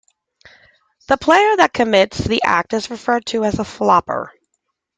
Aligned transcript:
The 1.09 1.17
player 1.17 1.57
that 1.57 1.73
commits 1.75 2.17
the 2.17 2.41
act 2.41 2.73
is 2.73 2.89
referred 2.89 3.23
to 3.27 3.43
as 3.43 3.59
a 3.59 3.63
"flopper". 3.63 4.31